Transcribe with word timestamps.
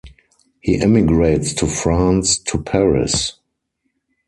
He 0.61 0.79
emigrates 0.81 1.53
to 1.53 1.67
France, 1.67 2.39
to 2.39 2.57
Paris. 2.57 3.33